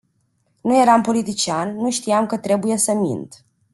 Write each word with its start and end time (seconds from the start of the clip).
Nu 0.61 0.79
eram 0.81 1.01
politician, 1.01 1.75
nu 1.75 1.91
știam 1.91 2.25
că 2.25 2.37
trebuie 2.37 2.77
să 2.77 2.93
mint. 2.93 3.45